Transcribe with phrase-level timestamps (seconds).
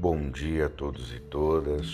[0.00, 1.92] Bom dia a todos e todas.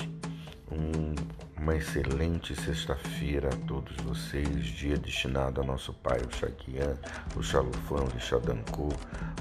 [0.71, 1.13] Um,
[1.61, 4.65] uma excelente sexta-feira a todos vocês.
[4.65, 6.97] Dia destinado ao nosso pai, o Xaguian,
[7.35, 8.91] o Xalufã, o Lixadancô,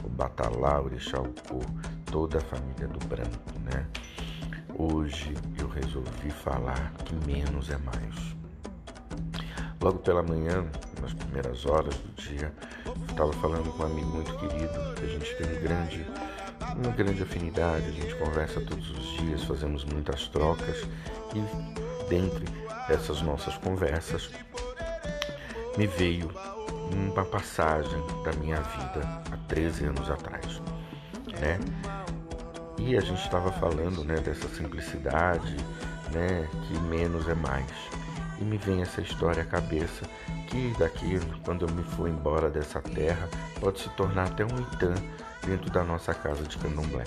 [0.03, 1.59] o Batalá, o Lixalcô,
[2.11, 3.85] toda a família do branco, né?
[4.75, 8.35] Hoje eu resolvi falar que menos é mais.
[9.79, 10.65] Logo pela manhã,
[10.99, 12.51] nas primeiras horas do dia,
[13.07, 16.03] estava falando com um amigo muito querido, que a gente tem um grande
[16.73, 20.83] uma grande afinidade, a gente conversa todos os dias, fazemos muitas trocas
[21.33, 22.45] e dentre
[22.89, 24.29] essas nossas conversas
[25.77, 26.31] me veio
[26.91, 30.61] uma passagem da minha vida há 13 anos atrás,
[31.39, 31.59] né?
[32.77, 35.55] E a gente estava falando, né, dessa simplicidade,
[36.11, 37.71] né, que menos é mais.
[38.39, 40.05] E me vem essa história à cabeça
[40.47, 44.93] que daqui, quando eu me for embora dessa terra, pode se tornar até um itã
[45.45, 47.03] dentro da nossa casa de candomblé.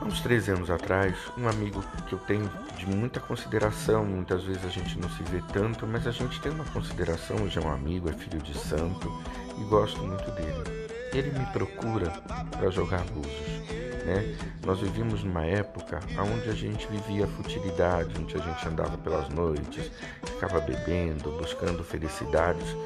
[0.00, 4.64] Há uns 13 anos atrás, um amigo que eu tenho de muita consideração, muitas vezes
[4.64, 7.72] a gente não se vê tanto, mas a gente tem uma consideração, hoje é um
[7.72, 9.10] amigo, é filho de santo
[9.58, 10.88] e gosto muito dele.
[11.12, 12.10] Ele me procura
[12.50, 13.83] para jogar búzios.
[14.04, 14.36] Né?
[14.64, 19.90] Nós vivíamos numa época onde a gente vivia futilidade, onde a gente andava pelas noites,
[20.24, 22.76] ficava bebendo, buscando felicidades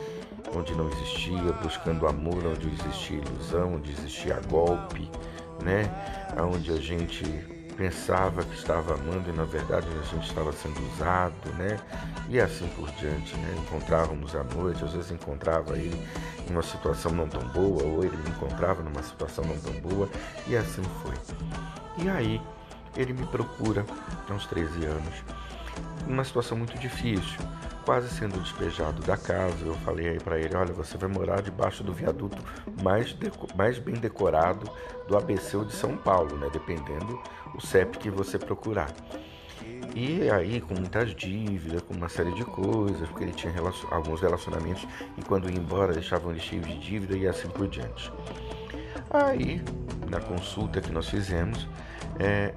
[0.55, 5.11] onde não existia, buscando amor onde existia ilusão, onde existia golpe,
[5.63, 5.85] né?
[6.41, 7.25] Onde a gente
[7.79, 11.79] pensava que estava amando e na verdade a gente estava sendo usado, né?
[12.29, 13.55] E assim por diante, né?
[13.57, 15.97] Encontrávamos à noite, às vezes encontrava ele
[16.49, 20.09] em uma situação não tão boa, ou ele me encontrava numa situação não tão boa,
[20.49, 21.15] e assim foi.
[22.05, 22.43] E aí
[22.97, 23.87] ele me procura,
[24.29, 25.15] há uns 13 anos,
[26.05, 27.39] numa situação muito difícil
[27.89, 31.83] quase sendo despejado da casa, eu falei aí para ele: olha, você vai morar debaixo
[31.83, 32.37] do viaduto
[32.83, 33.17] mais,
[33.57, 34.71] mais bem decorado
[35.09, 36.51] do ABC de São Paulo, né?
[36.53, 37.19] Dependendo
[37.55, 38.93] o CEP que você procurar.
[39.95, 43.89] E aí, com muitas dívidas, com uma série de coisas, porque ele tinha relacion...
[43.91, 48.13] alguns relacionamentos e quando ia embora deixavam ele cheio de dívida e assim por diante.
[49.09, 49.65] Aí,
[50.11, 51.67] na consulta que nós fizemos,
[52.19, 52.53] é...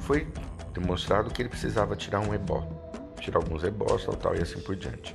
[0.00, 0.28] foi
[0.74, 2.75] demonstrado que ele precisava tirar um ebó
[3.26, 5.12] tirar alguns rebossos, tal, tal, e assim por diante.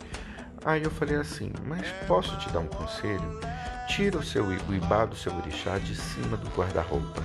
[0.66, 3.40] Aí eu falei assim, mas posso te dar um conselho?
[3.88, 7.24] Tira o seu o ibá do seu orixá de cima do guarda-roupa.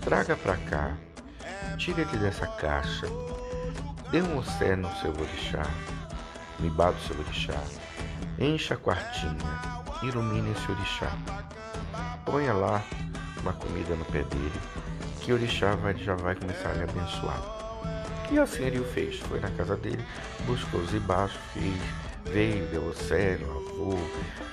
[0.00, 0.96] Traga para cá.
[1.78, 3.06] Tire ele dessa caixa.
[4.10, 5.62] Dê um océ no seu orixá.
[6.58, 7.60] No ibá do seu orixá.
[8.38, 9.36] Encha a quartinha.
[10.02, 11.10] Ilumine esse orixá.
[12.24, 12.82] Ponha lá
[13.42, 14.60] uma comida no pé dele,
[15.20, 17.65] que o orixá vai, já vai começar a abençoar.
[18.30, 19.18] E assim ele o fez.
[19.20, 20.04] Foi na casa dele,
[20.46, 21.80] buscou os embaixo, fez,
[22.32, 23.98] veio, deu o céu, lavou,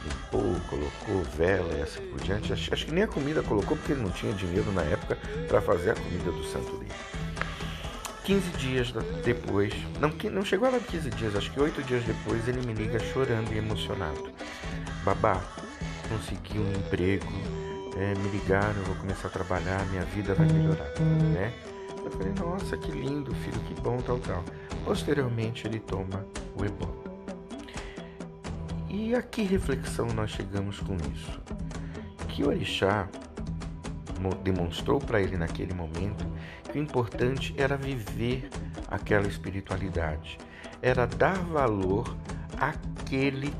[0.03, 2.53] limpou, colocou vela e assim por diante.
[2.53, 5.17] Acho, acho, que nem a comida colocou, porque ele não tinha dinheiro na época
[5.47, 6.91] para fazer a comida do santo dele.
[8.23, 8.93] 15 dias
[9.25, 12.73] depois, não, não chegou a lá 15 dias, acho que 8 dias depois, ele me
[12.73, 14.31] liga chorando e emocionado.
[15.03, 15.41] Babá,
[16.07, 17.27] consegui um emprego,
[17.97, 20.89] é, me ligaram, eu vou começar a trabalhar, minha vida vai melhorar,
[21.33, 21.53] né?
[22.03, 24.43] Eu falei, nossa, que lindo, filho, que bom, tal, tal.
[24.83, 26.25] Posteriormente ele toma
[26.59, 27.03] o ebó.
[28.89, 31.41] E a que reflexão nós chegamos com isso?
[32.27, 33.07] Que o orixá
[34.43, 36.25] demonstrou para ele naquele momento
[36.71, 38.49] que o importante era viver
[38.87, 40.37] aquela espiritualidade,
[40.81, 42.15] era dar valor
[42.57, 43.53] àquele,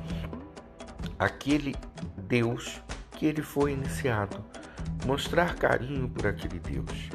[1.20, 1.76] àquele
[2.18, 4.44] Deus que ele foi iniciado,
[5.06, 7.10] mostrar carinho por aquele Deus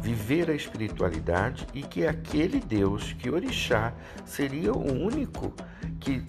[0.00, 3.92] viver a espiritualidade e que aquele Deus, que Orixá,
[4.24, 5.52] seria o único
[5.98, 6.24] que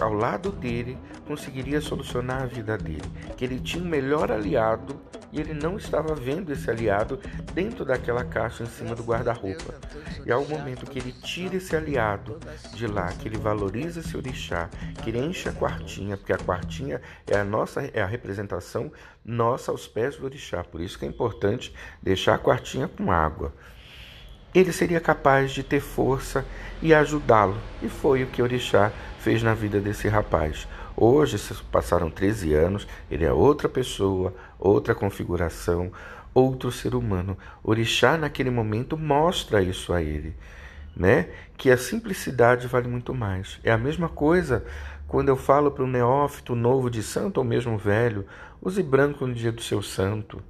[0.00, 3.02] ao lado dele conseguiria solucionar a vida dele,
[3.36, 5.00] que ele tinha o melhor aliado
[5.32, 7.18] e ele não estava vendo esse aliado
[7.54, 9.74] dentro daquela caixa em cima do guarda-roupa.
[10.26, 12.38] E ao momento que ele tira esse aliado
[12.74, 14.68] de lá, que ele valoriza esse orixá,
[15.02, 18.92] que ele enche a quartinha, porque a quartinha é a nossa é a representação
[19.24, 20.62] nossa aos pés do orixá.
[20.62, 23.52] Por isso que é importante deixar a quartinha com água.
[24.54, 26.44] Ele seria capaz de ter força
[26.82, 27.56] e ajudá-lo.
[27.80, 30.68] E foi o que Orixá fez na vida desse rapaz.
[30.94, 31.38] Hoje,
[31.70, 35.90] passaram 13 anos, ele é outra pessoa, outra configuração,
[36.32, 37.36] outro ser humano.
[37.62, 40.34] Orixá, naquele momento, mostra isso a ele,
[40.96, 41.28] né?
[41.56, 43.58] Que a simplicidade vale muito mais.
[43.64, 44.64] É a mesma coisa
[45.08, 48.24] quando eu falo para o neófito novo de santo ou mesmo velho:
[48.60, 50.42] use branco no dia do seu santo,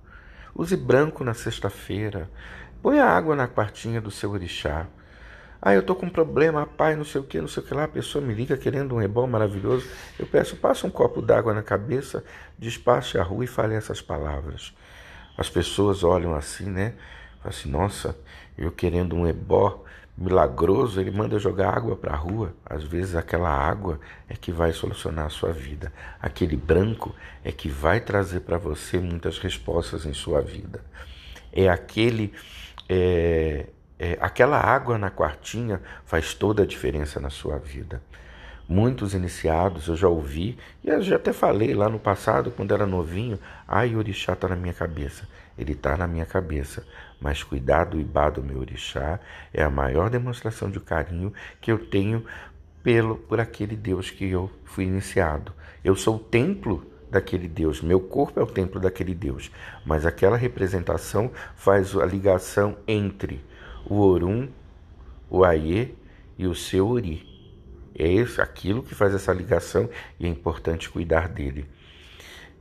[0.55, 2.31] use branco na sexta-feira,
[2.83, 4.87] põe a água na quartinha do seu orixá.
[5.65, 7.73] Ah, eu tô com um problema, pai, não sei o que, não sei o que
[7.73, 7.85] lá.
[7.85, 9.87] A pessoa me liga querendo um rebol maravilhoso.
[10.19, 12.25] Eu peço, passa um copo d'água na cabeça,
[12.59, 14.75] despache a rua e fale essas palavras.
[15.39, 16.95] As pessoas olham assim, né?
[17.39, 18.19] Falam assim, nossa,
[18.59, 19.85] eu querendo um ebó
[20.19, 22.55] milagroso, ele manda jogar água para a rua.
[22.67, 25.93] Às vezes aquela água é que vai solucionar a sua vida.
[26.21, 30.85] Aquele branco é que vai trazer para você muitas respostas em sua vida.
[31.53, 32.33] É aquele
[32.89, 33.67] é,
[34.03, 38.03] é, aquela água na quartinha faz toda a diferença na sua vida.
[38.69, 42.85] Muitos iniciados eu já ouvi, e eu já até falei lá no passado, quando era
[42.85, 43.39] novinho,
[43.69, 45.29] ai, o orixá está na minha cabeça.
[45.57, 46.85] Ele está na minha cabeça,
[47.21, 49.21] mas cuidar do ibá do meu orixá
[49.55, 52.25] é a maior demonstração de carinho que eu tenho
[52.83, 55.53] pelo por aquele Deus que eu fui iniciado.
[55.85, 59.53] Eu sou o templo daquele Deus, meu corpo é o templo daquele Deus,
[59.87, 63.52] mas aquela representação faz a ligação entre
[63.87, 64.49] o Orum,
[65.29, 65.95] o Aie
[66.39, 67.27] e o seu Ori.
[67.95, 69.89] É isso, aquilo que faz essa ligação
[70.19, 71.67] e é importante cuidar dele.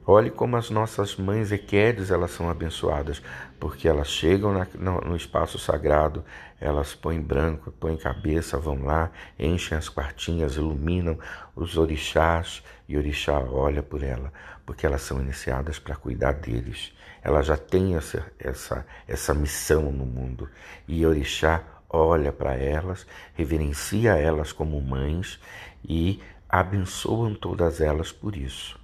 [0.05, 3.21] Olhe como as nossas mães equedes elas são abençoadas,
[3.59, 6.25] porque elas chegam na, no, no, espaço sagrado,
[6.59, 11.19] elas põem branco, põem cabeça, vão lá, enchem as quartinhas, iluminam
[11.55, 14.33] os orixás e orixá olha por ela,
[14.65, 16.91] porque elas são iniciadas para cuidar deles.
[17.21, 20.49] Ela já tem essa, essa, essa missão no mundo
[20.87, 23.05] e orixá olha para elas,
[23.35, 25.39] reverencia elas como mães
[25.87, 26.19] e
[26.49, 28.80] abençoam todas elas por isso.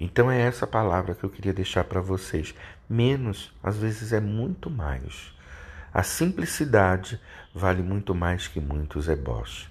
[0.00, 2.54] Então é essa palavra que eu queria deixar para vocês.
[2.88, 5.32] Menos, às vezes, é muito mais.
[5.92, 7.20] A simplicidade
[7.54, 9.70] vale muito mais que muitos ebós.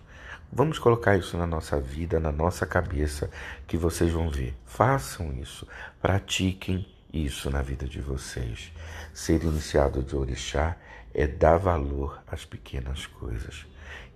[0.52, 3.30] Vamos colocar isso na nossa vida, na nossa cabeça,
[3.66, 4.56] que vocês vão ver.
[4.66, 5.68] Façam isso,
[6.02, 8.72] pratiquem isso na vida de vocês.
[9.14, 10.76] Ser iniciado de orixá
[11.14, 13.66] é dar valor às pequenas coisas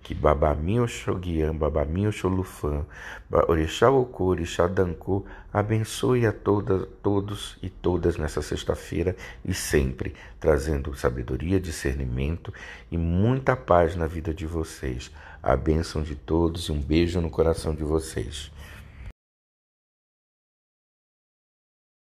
[0.02, 2.84] que Babami Oxoguian, Babami Oxolufã,
[3.48, 10.94] Orixá Oku, Orixá Danku, abençoe a toda, todos e todas nessa sexta-feira e sempre, trazendo
[10.96, 12.52] sabedoria, discernimento
[12.90, 15.10] e muita paz na vida de vocês.
[15.42, 18.50] A bênção de todos e um beijo no coração de vocês.